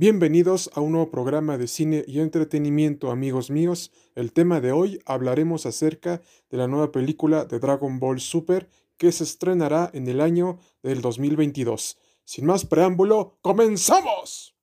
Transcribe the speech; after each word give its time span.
Bienvenidos 0.00 0.70
a 0.74 0.80
un 0.80 0.92
nuevo 0.92 1.10
programa 1.10 1.58
de 1.58 1.66
cine 1.66 2.04
y 2.06 2.20
entretenimiento, 2.20 3.10
amigos 3.10 3.50
míos. 3.50 3.90
El 4.14 4.32
tema 4.32 4.60
de 4.60 4.70
hoy 4.70 5.00
hablaremos 5.06 5.66
acerca 5.66 6.22
de 6.50 6.56
la 6.56 6.68
nueva 6.68 6.92
película 6.92 7.46
de 7.46 7.58
Dragon 7.58 7.98
Ball 7.98 8.20
Super 8.20 8.70
que 8.96 9.10
se 9.10 9.24
estrenará 9.24 9.90
en 9.92 10.06
el 10.06 10.20
año 10.20 10.60
del 10.84 11.00
2022. 11.00 11.98
Sin 12.24 12.46
más 12.46 12.64
preámbulo, 12.64 13.38
¡comenzamos! 13.40 14.57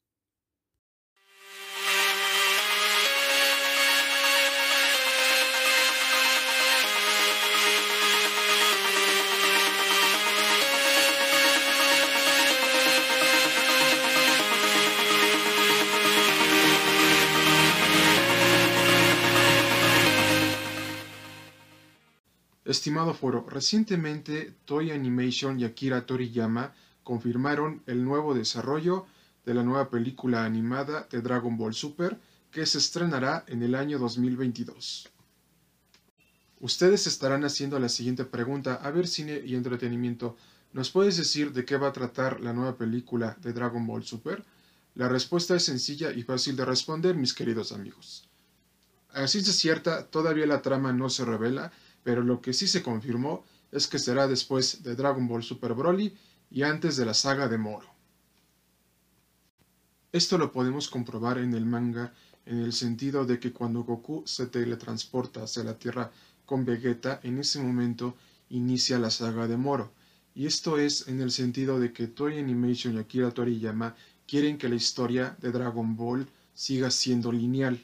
Estimado 22.75 23.13
foro, 23.13 23.47
recientemente 23.49 24.53
Toy 24.65 24.91
Animation 24.91 25.57
y 25.57 25.63
Akira 25.63 26.05
Toriyama 26.05 26.73
confirmaron 27.05 27.81
el 27.87 28.03
nuevo 28.03 28.33
desarrollo 28.33 29.05
de 29.45 29.53
la 29.53 29.63
nueva 29.63 29.89
película 29.89 30.43
animada 30.43 31.07
de 31.09 31.21
Dragon 31.21 31.57
Ball 31.57 31.73
Super 31.73 32.19
que 32.51 32.65
se 32.65 32.79
estrenará 32.79 33.45
en 33.47 33.63
el 33.63 33.75
año 33.75 33.97
2022. 33.97 35.09
Ustedes 36.59 37.07
estarán 37.07 37.45
haciendo 37.45 37.79
la 37.79 37.87
siguiente 37.87 38.25
pregunta, 38.25 38.75
a 38.83 38.91
ver 38.91 39.07
cine 39.07 39.41
y 39.45 39.55
entretenimiento, 39.55 40.35
¿nos 40.73 40.91
puedes 40.91 41.15
decir 41.15 41.53
de 41.53 41.63
qué 41.63 41.77
va 41.77 41.87
a 41.87 41.93
tratar 41.93 42.41
la 42.41 42.51
nueva 42.51 42.75
película 42.75 43.37
de 43.41 43.53
Dragon 43.53 43.87
Ball 43.87 44.03
Super? 44.03 44.43
La 44.95 45.07
respuesta 45.07 45.55
es 45.55 45.63
sencilla 45.63 46.11
y 46.11 46.23
fácil 46.23 46.57
de 46.57 46.65
responder, 46.65 47.15
mis 47.15 47.33
queridos 47.33 47.71
amigos. 47.71 48.27
Así 49.13 49.37
es 49.37 49.55
cierta, 49.55 50.07
todavía 50.07 50.45
la 50.45 50.61
trama 50.61 50.91
no 50.91 51.09
se 51.09 51.23
revela, 51.23 51.71
pero 52.05 52.21
lo 52.21 52.39
que 52.39 52.53
sí 52.53 52.67
se 52.67 52.83
confirmó 52.83 53.43
es 53.71 53.87
que 53.87 53.97
será 53.97 54.27
después 54.27 54.83
de 54.83 54.95
Dragon 54.95 55.27
Ball 55.27 55.41
Super 55.41 55.73
Broly 55.73 56.15
y 56.51 56.61
antes 56.61 56.97
de 56.97 57.05
la 57.05 57.15
saga 57.15 57.47
de 57.47 57.57
Moro. 57.57 57.87
Esto 60.11 60.37
lo 60.37 60.51
podemos 60.51 60.87
comprobar 60.87 61.39
en 61.39 61.55
el 61.55 61.65
manga 61.65 62.13
en 62.45 62.59
el 62.59 62.73
sentido 62.73 63.25
de 63.25 63.39
que 63.39 63.51
cuando 63.51 63.83
Goku 63.83 64.21
se 64.27 64.45
teletransporta 64.45 65.41
hacia 65.41 65.63
la 65.63 65.79
Tierra 65.79 66.11
con 66.45 66.63
Vegeta, 66.63 67.21
en 67.23 67.39
ese 67.39 67.59
momento 67.59 68.15
inicia 68.49 68.99
la 68.99 69.09
saga 69.09 69.47
de 69.47 69.57
Moro. 69.57 69.91
Y 70.35 70.45
esto 70.45 70.77
es 70.77 71.07
en 71.07 71.21
el 71.21 71.31
sentido 71.31 71.79
de 71.79 71.91
que 71.91 72.05
Toy 72.05 72.37
Animation 72.37 72.93
y 72.93 72.99
Akira 72.99 73.31
Toriyama 73.31 73.95
quieren 74.27 74.59
que 74.59 74.69
la 74.69 74.75
historia 74.75 75.35
de 75.41 75.51
Dragon 75.51 75.95
Ball 75.95 76.27
siga 76.53 76.91
siendo 76.91 77.31
lineal, 77.31 77.83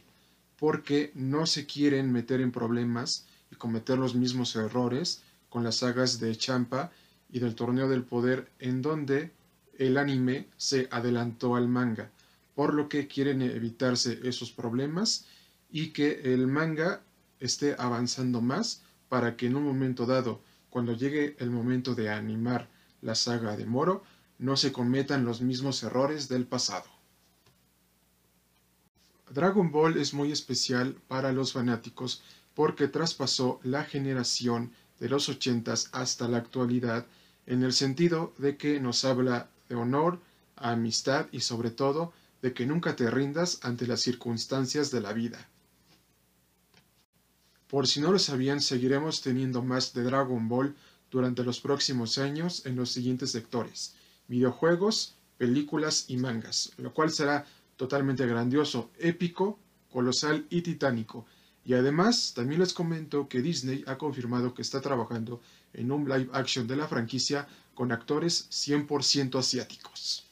porque 0.58 1.12
no 1.16 1.48
se 1.48 1.66
quieren 1.66 2.12
meter 2.12 2.40
en 2.40 2.52
problemas 2.52 3.26
y 3.52 3.56
cometer 3.56 3.98
los 3.98 4.16
mismos 4.16 4.56
errores 4.56 5.22
con 5.50 5.64
las 5.64 5.78
sagas 5.78 6.20
de 6.20 6.36
Champa 6.36 6.92
y 7.30 7.40
del 7.40 7.56
Torneo 7.56 7.88
del 7.88 8.04
Poder 8.04 8.50
en 8.60 8.82
donde 8.82 9.32
el 9.78 9.98
anime 9.98 10.48
se 10.58 10.88
adelantó 10.92 11.56
al 11.56 11.68
manga, 11.68 12.10
por 12.56 12.74
lo 12.74 12.88
que 12.90 13.08
quieren 13.08 13.42
evitarse 13.42 14.20
esos 14.24 14.52
problemas 14.52 15.26
y 15.70 15.88
que 15.90 16.34
el 16.34 16.48
manga 16.48 17.02
esté 17.40 17.76
avanzando 17.78 18.42
más 18.42 18.82
para 19.10 19.36
que 19.36 19.48
en 19.48 19.56
un 19.56 19.64
momento 19.64 20.06
dado, 20.06 20.42
cuando 20.70 20.94
llegue 20.94 21.36
el 21.40 21.50
momento 21.50 21.96
de 21.96 22.10
animar 22.10 22.70
la 23.02 23.16
saga 23.16 23.58
de 23.58 23.66
Moro, 23.66 24.04
no 24.38 24.56
se 24.58 24.72
cometan 24.72 25.26
los 25.26 25.42
mismos 25.42 25.84
errores 25.84 26.30
del 26.30 26.46
pasado. 26.46 26.90
Dragon 29.30 29.72
Ball 29.72 29.98
es 29.98 30.14
muy 30.14 30.32
especial 30.32 30.96
para 31.08 31.32
los 31.32 31.54
fanáticos 31.54 32.22
porque 32.54 32.88
traspasó 32.88 33.60
la 33.64 33.84
generación 33.84 34.72
de 35.00 35.10
los 35.10 35.30
ochentas 35.30 35.90
hasta 35.92 36.28
la 36.28 36.38
actualidad 36.38 37.06
en 37.46 37.64
el 37.64 37.74
sentido 37.74 38.34
de 38.38 38.58
que 38.58 38.80
nos 38.80 39.04
habla 39.04 39.50
de 39.68 39.76
honor, 39.76 40.20
amistad 40.56 41.28
y 41.32 41.42
sobre 41.42 41.72
todo 41.72 42.14
de 42.42 42.54
que 42.54 42.66
nunca 42.66 42.96
te 42.96 43.10
rindas 43.10 43.60
ante 43.62 43.88
las 43.88 44.02
circunstancias 44.02 44.92
de 44.92 45.02
la 45.02 45.14
vida. 45.14 45.48
Por 47.68 47.88
si 47.88 48.02
no 48.02 48.12
lo 48.12 48.20
sabían, 48.20 48.62
seguiremos 48.62 49.22
teniendo 49.22 49.62
más 49.62 49.94
de 49.94 50.04
Dragon 50.04 50.50
Ball 50.50 50.76
durante 51.10 51.44
los 51.44 51.62
próximos 51.62 52.18
años 52.18 52.66
en 52.66 52.76
los 52.76 52.92
siguientes 52.92 53.32
sectores, 53.32 53.96
videojuegos, 54.28 55.16
películas 55.38 56.06
y 56.08 56.18
mangas, 56.18 56.72
lo 56.78 56.94
cual 56.94 57.12
será 57.12 57.46
totalmente 57.78 58.26
grandioso, 58.28 58.92
épico, 59.00 59.58
colosal 59.90 60.46
y 60.50 60.62
titánico, 60.62 61.26
y 61.64 61.74
además, 61.74 62.34
también 62.36 62.60
les 62.60 62.74
comento 62.74 63.28
que 63.30 63.42
Disney 63.42 63.84
ha 63.86 63.98
confirmado 63.98 64.54
que 64.54 64.64
está 64.64 64.82
trabajando 64.82 65.42
en 65.74 65.92
un 65.92 66.10
live 66.10 66.30
action 66.34 66.68
de 66.68 66.76
la 66.76 66.88
franquicia 66.88 67.48
con 67.76 67.92
actores 67.92 68.50
100% 68.50 69.38
asiáticos. 69.38 70.26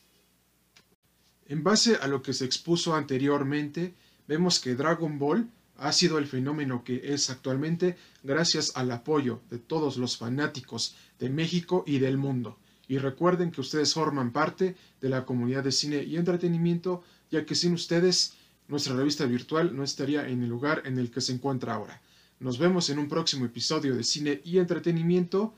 En 1.45 1.63
base 1.63 1.95
a 1.95 2.07
lo 2.07 2.22
que 2.22 2.34
se 2.34 2.45
expuso 2.45 2.95
anteriormente, 2.95 3.94
vemos 4.28 4.59
que 4.59 4.75
Dragon 4.75 5.17
Ball 5.19 5.50
ha 5.78 5.91
sido 5.91 6.17
el 6.17 6.28
fenómeno 6.28 6.84
que 6.84 7.13
es 7.13 7.29
actualmente 7.29 7.97
gracias 8.23 8.72
al 8.75 8.91
apoyo 8.91 9.41
de 9.50 9.59
todos 9.59 9.97
los 9.97 10.17
fanáticos 10.17 10.96
de 11.19 11.29
México 11.29 11.84
y 11.88 12.00
del 12.00 12.17
mundo. 12.17 12.57
Y 12.88 12.97
recuerden 12.97 13.51
que 13.51 13.61
ustedes 13.61 13.94
forman 13.94 14.31
parte 14.31 14.75
de 15.00 15.09
la 15.09 15.25
comunidad 15.25 15.63
de 15.63 15.72
cine 15.72 16.03
y 16.03 16.17
entretenimiento, 16.17 17.03
ya 17.31 17.46
que 17.46 17.56
sin 17.56 17.73
ustedes 17.73 18.34
nuestra 18.69 18.96
revista 18.96 19.25
virtual 19.25 19.75
no 19.75 19.84
estaría 19.84 20.28
en 20.28 20.44
el 20.44 20.50
lugar 20.50 20.84
en 20.85 20.97
el 20.97 21.12
que 21.12 21.22
se 21.22 21.34
encuentra 21.34 21.74
ahora. 21.74 22.02
Nos 22.40 22.57
vemos 22.57 22.90
en 22.90 23.00
un 23.00 23.09
próximo 23.09 23.46
episodio 23.46 23.96
de 23.96 24.03
cine 24.03 24.41
y 24.46 24.59
entretenimiento. 24.59 25.53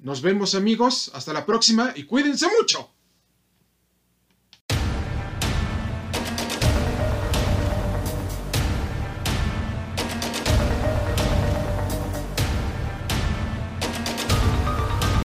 Nos 0.00 0.22
vemos 0.22 0.54
amigos, 0.54 1.10
hasta 1.14 1.32
la 1.32 1.46
próxima 1.46 1.92
y 1.94 2.02
cuídense 2.04 2.48
mucho. 2.58 2.90